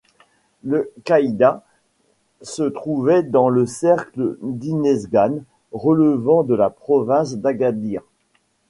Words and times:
Le 0.63 0.91
caïdat 1.03 1.63
se 2.41 2.63
trouvait 2.63 3.21
dans 3.21 3.49
le 3.49 3.67
cercle 3.67 4.35
d'Inezgane, 4.41 5.43
relevant 5.73 6.41
de 6.41 6.55
la 6.55 6.71
province 6.71 7.37
d'Agadir. 7.37 8.01